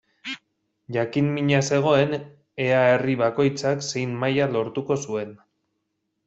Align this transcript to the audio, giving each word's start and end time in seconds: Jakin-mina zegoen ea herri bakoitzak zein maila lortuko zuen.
Jakin-mina 0.95 1.59
zegoen 1.75 2.15
ea 2.65 2.79
herri 2.95 3.19
bakoitzak 3.21 3.85
zein 3.91 4.17
maila 4.25 4.49
lortuko 4.57 4.99
zuen. 5.07 5.39